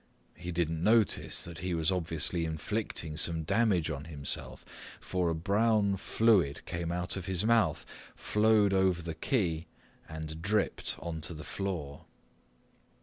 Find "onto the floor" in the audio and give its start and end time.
10.97-12.05